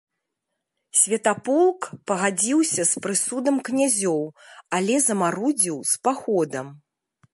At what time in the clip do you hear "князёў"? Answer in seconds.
3.67-4.21